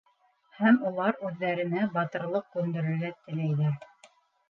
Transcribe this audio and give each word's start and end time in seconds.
Һәм 0.61 0.79
улар 0.91 1.19
үҙҙәренә 1.27 1.85
батырлыҡ 1.99 2.51
күндерергә 2.59 3.15
теләйҙәр. 3.23 3.83